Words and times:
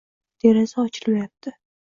Deraza 0.39 0.77
ochilmayapti. 0.85 1.49